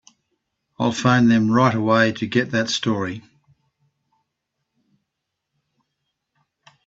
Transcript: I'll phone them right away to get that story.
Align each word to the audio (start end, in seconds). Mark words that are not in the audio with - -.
I'll 0.79 0.93
phone 0.93 1.27
them 1.27 1.51
right 1.51 1.75
away 1.75 2.13
to 2.13 2.25
get 2.25 2.49
that 2.49 2.71
story. 2.71 3.21